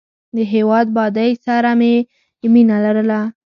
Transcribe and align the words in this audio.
د 0.35 0.37
هېواد 0.53 0.85
بادۍ 0.97 1.31
سره 1.45 1.71
یې 2.41 2.47
مینه 2.53 2.77
لرله. 2.85 3.21